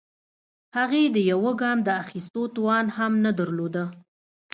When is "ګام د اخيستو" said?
1.61-2.41